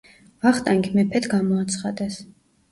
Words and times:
ვახტანგი 0.45 0.95
მეფედ 0.97 1.29
გამოაცხადეს. 1.37 2.21